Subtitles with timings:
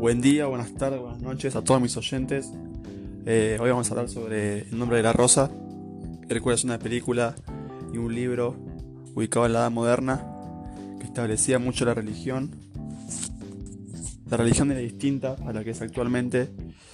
[0.00, 2.50] Buen día, buenas tardes, buenas noches a todos mis oyentes.
[3.26, 5.50] Eh, hoy vamos a hablar sobre El nombre de la rosa,
[6.40, 7.34] cual es una película
[7.92, 8.56] y un libro
[9.14, 10.26] ubicado en la Edad Moderna
[10.98, 12.50] que establecía mucho la religión.
[14.30, 16.48] La religión era distinta a la que es actualmente,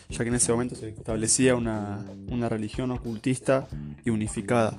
[0.09, 3.69] ya que en ese momento se establecía una, una religión ocultista
[4.05, 4.79] y unificada.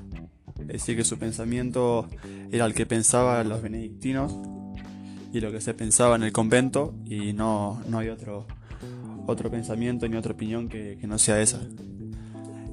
[0.60, 2.10] Es decir, que su pensamiento
[2.52, 4.36] era el que pensaban los benedictinos
[5.34, 8.48] y lo que se pensaba en el convento y no, no hay otro,
[9.26, 11.60] otro pensamiento ni otra opinión que, que no sea esa.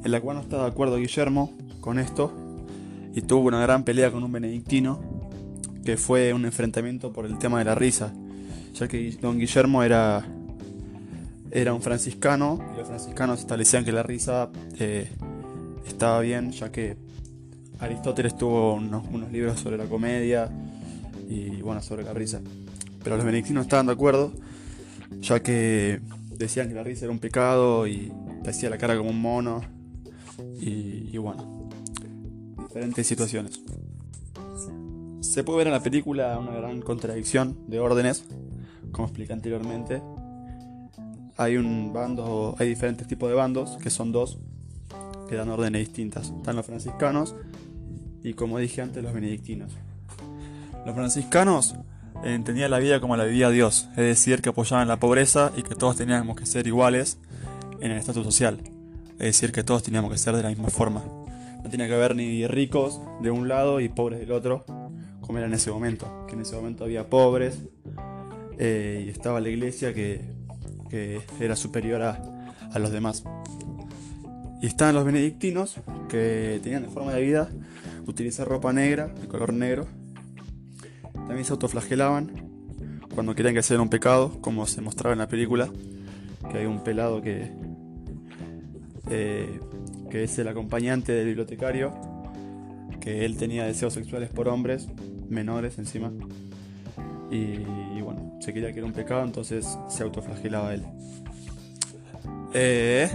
[0.04, 2.32] En la cual no está de acuerdo Guillermo con esto
[3.14, 5.00] y tuvo una gran pelea con un benedictino
[5.84, 8.12] que fue un enfrentamiento por el tema de la risa,
[8.74, 10.27] ya que don Guillermo era,
[11.50, 15.10] era un franciscano y los franciscanos establecían que la risa eh,
[15.86, 16.96] estaba bien, ya que
[17.78, 20.50] Aristóteles tuvo unos, unos libros sobre la comedia
[21.28, 22.41] y bueno, sobre la risa.
[23.02, 24.33] Pero los benedictinos estaban de acuerdo,
[25.20, 26.00] ya que
[26.36, 29.62] decían que la risa era un pecado y te hacía la cara como un mono.
[30.61, 31.69] Y, y bueno,
[32.58, 33.61] diferentes situaciones.
[35.20, 38.25] Se puede ver en la película una gran contradicción de órdenes,
[38.91, 40.02] como expliqué anteriormente.
[41.36, 44.39] Hay un bando, hay diferentes tipos de bandos, que son dos,
[45.28, 46.30] que dan órdenes distintas.
[46.30, 47.34] Están los franciscanos
[48.22, 49.72] y como dije antes, los benedictinos.
[50.84, 51.77] Los franciscanos
[52.22, 55.74] entendían la vida como la vivía Dios, es decir, que apoyaban la pobreza y que
[55.74, 57.18] todos teníamos que ser iguales
[57.80, 58.60] en el estatus social,
[59.12, 61.02] es decir, que todos teníamos que ser de la misma forma.
[61.62, 64.64] No tenía que haber ni ricos de un lado y pobres del otro,
[65.20, 67.58] como era en ese momento, que en ese momento había pobres
[68.58, 70.20] eh, y estaba la iglesia que,
[70.90, 72.22] que era superior a,
[72.72, 73.24] a los demás.
[74.60, 75.77] Y estaban los benedictinos,
[76.08, 77.48] que tenían de forma de vida
[78.06, 79.86] utilizar ropa negra, de color negro,
[81.27, 82.30] también se autoflagelaban
[83.14, 85.69] cuando querían que sea un pecado, como se mostraba en la película,
[86.50, 87.53] que hay un pelado que,
[89.08, 89.61] eh,
[90.11, 91.92] que es el acompañante del bibliotecario,
[93.01, 94.89] que él tenía deseos sexuales por hombres,
[95.29, 96.12] menores encima,
[97.30, 97.36] y,
[97.96, 100.85] y bueno, se quería que era un pecado, entonces se autoflagelaba él.
[102.52, 103.08] Eh,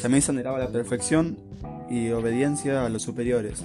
[0.00, 1.38] también se anhelaba la perfección
[1.90, 3.64] y obediencia a los superiores.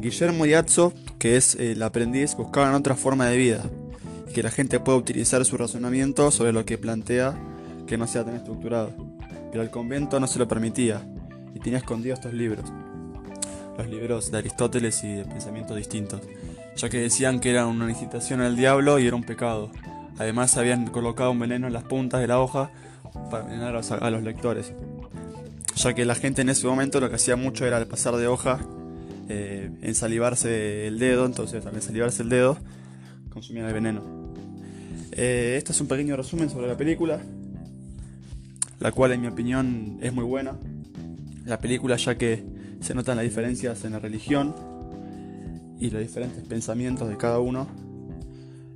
[0.00, 3.62] Guillermo y Atzo, que es el aprendiz, buscaban otra forma de vida
[4.28, 7.38] y que la gente pueda utilizar su razonamiento sobre lo que plantea
[7.86, 8.92] que no sea tan estructurado.
[9.50, 11.02] Pero el convento no se lo permitía
[11.54, 12.72] y tenía escondidos estos libros,
[13.76, 16.22] los libros de Aristóteles y de pensamientos distintos,
[16.76, 19.70] ya que decían que era una incitación al diablo y era un pecado.
[20.18, 22.70] Además habían colocado un veneno en las puntas de la hoja
[23.30, 24.72] para envenenar a los lectores,
[25.74, 28.60] ya que la gente en ese momento lo que hacía mucho era pasar de hoja
[29.32, 32.58] eh, ensalivarse el dedo, entonces al ensalivarse el dedo
[33.28, 34.02] consumían el veneno.
[35.12, 37.20] Eh, este es un pequeño resumen sobre la película,
[38.80, 40.56] la cual en mi opinión es muy buena.
[41.44, 42.42] La película ya que
[42.80, 44.52] se notan las diferencias en la religión
[45.78, 47.68] y los diferentes pensamientos de cada uno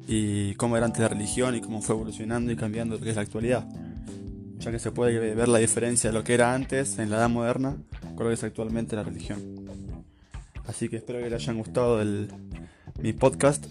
[0.07, 3.17] y cómo era antes la religión y cómo fue evolucionando y cambiando lo que es
[3.17, 3.67] la actualidad.
[4.61, 7.29] Ya que se puede ver la diferencia de lo que era antes en la edad
[7.29, 7.77] moderna
[8.15, 9.64] con lo que es actualmente la religión.
[10.67, 12.29] Así que espero que les hayan gustado el,
[13.01, 13.67] mi podcast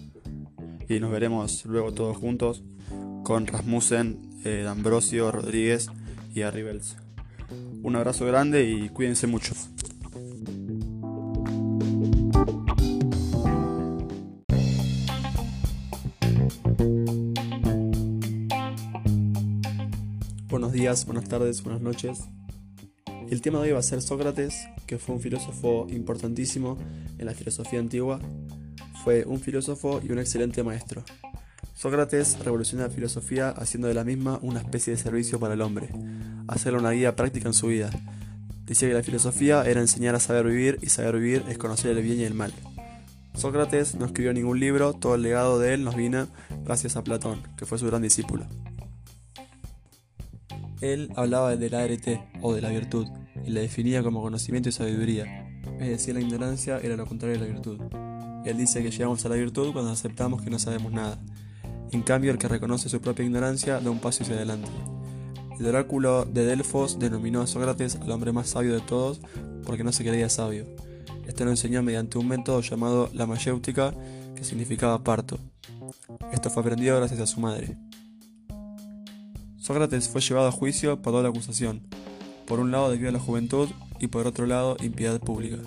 [0.87, 2.63] y nos veremos luego todos juntos
[3.23, 5.89] con Rasmussen, eh, D'Ambrosio, Rodríguez
[6.33, 6.97] y Arribels.
[7.81, 9.53] Un abrazo grande y cuídense mucho.
[20.49, 22.29] Buenos días, buenas tardes, buenas noches.
[23.33, 26.77] El tema de hoy va a ser Sócrates, que fue un filósofo importantísimo
[27.17, 28.19] en la filosofía antigua.
[29.03, 31.03] Fue un filósofo y un excelente maestro.
[31.73, 35.89] Sócrates revolucionó la filosofía haciendo de la misma una especie de servicio para el hombre,
[36.47, 37.89] hacerle una guía práctica en su vida.
[38.67, 42.03] Decía que la filosofía era enseñar a saber vivir y saber vivir es conocer el
[42.03, 42.53] bien y el mal.
[43.33, 46.27] Sócrates no escribió ningún libro, todo el legado de él nos vino
[46.63, 48.45] gracias a Platón, que fue su gran discípulo.
[50.81, 53.07] Él hablaba del arete o de la virtud
[53.45, 55.43] y la definía como conocimiento y sabiduría,
[55.79, 57.79] es decir, la ignorancia era lo contrario de la virtud.
[58.45, 61.17] Él dice que llegamos a la virtud cuando aceptamos que no sabemos nada.
[61.91, 64.69] En cambio, el que reconoce su propia ignorancia da un paso hacia adelante.
[65.59, 69.21] El oráculo de Delfos denominó a Sócrates al hombre más sabio de todos
[69.65, 70.65] porque no se creía sabio.
[71.27, 73.93] Esto lo enseñó mediante un método llamado la mayéutica,
[74.35, 75.39] que significaba parto.
[76.31, 77.77] Esto fue aprendido gracias a su madre.
[79.57, 81.83] Sócrates fue llevado a juicio por doble acusación,
[82.45, 83.69] por un lado debido a la juventud
[83.99, 85.57] y por otro lado impiedad pública.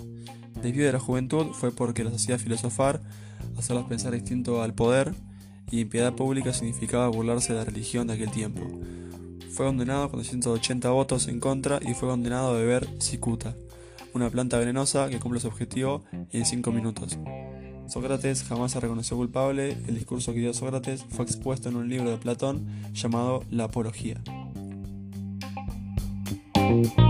[0.61, 3.01] Debido a la juventud fue porque los hacía filosofar,
[3.57, 5.13] hacerlos pensar distinto al poder
[5.69, 8.61] y impiedad pública significaba burlarse de la religión de aquel tiempo.
[9.51, 13.55] Fue condenado con 280 votos en contra y fue condenado a beber cicuta,
[14.13, 17.17] una planta venenosa que cumple su objetivo en 5 minutos.
[17.87, 22.11] Sócrates jamás se reconoció culpable, el discurso que dio Sócrates fue expuesto en un libro
[22.11, 24.21] de Platón llamado La Apología.
[26.83, 27.06] Bye.